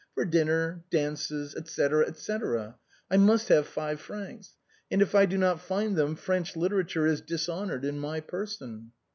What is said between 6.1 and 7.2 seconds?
French litera ture